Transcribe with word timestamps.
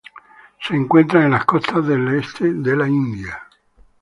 Se 0.63 0.73
encuentran 0.75 1.25
en 1.25 1.29
las 1.29 1.45
costas 1.45 1.85
de 1.85 1.95
la 1.95 2.15
este 2.15 2.51
de 2.51 2.75
la 2.75 2.87
India. 2.87 3.39